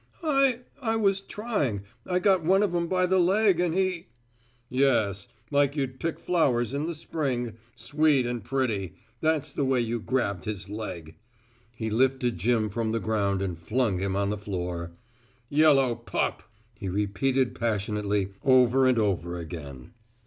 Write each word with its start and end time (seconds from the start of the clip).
"I 0.23 0.61
I 0.81 0.95
was 0.95 1.21
trying 1.21 1.83
I 2.07 2.17
got 2.17 2.43
one 2.43 2.63
of 2.63 2.73
'em 2.73 2.87
by 2.87 3.05
the 3.05 3.19
leg, 3.19 3.59
and 3.59 3.75
he" 3.75 4.07
"Yes, 4.67 5.27
like 5.51 5.75
you'd 5.75 5.99
pick 5.99 6.17
flowers 6.19 6.73
in 6.73 6.87
the 6.87 6.95
spring 6.95 7.57
sweet 7.75 8.25
and 8.25 8.43
pretty 8.43 8.95
that's 9.19 9.53
the 9.53 9.63
way 9.63 9.79
you 9.79 9.99
grabbed 9.99 10.45
his 10.45 10.69
leg." 10.69 11.17
He 11.75 11.91
lifted 11.91 12.39
Jim 12.39 12.67
from 12.67 12.93
the 12.93 12.99
ground 12.99 13.43
and 13.43 13.55
flung 13.59 13.99
him 13.99 14.15
on 14.15 14.31
the 14.31 14.39
floor. 14.39 14.89
"Yellow 15.49 15.93
pup!" 15.93 16.41
he 16.73 16.89
repeated 16.89 17.53
passionately, 17.53 18.29
over 18.43 18.87
and 18.87 18.97
over 18.97 19.37
again. 19.37 19.93